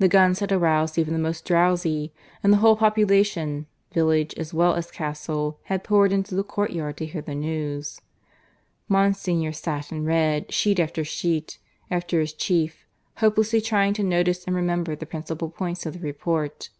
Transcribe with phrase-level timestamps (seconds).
[0.00, 4.74] The guns had aroused even the most drowsy; and the whole population, village as well
[4.74, 8.00] as castle, had poured into the courtyard to hear the news.
[8.88, 12.84] Monsignor sat and read sheet after sheet after his chief,
[13.18, 16.70] hopelessly trying to notice and remember the principal points of the report.